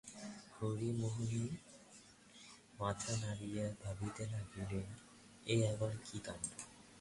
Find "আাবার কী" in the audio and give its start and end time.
5.71-6.17